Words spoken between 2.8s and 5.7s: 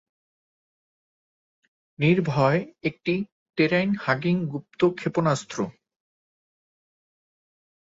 একটি টেরাইন-হাগিং গুপ্ত ক্ষেপণাস্ত্র।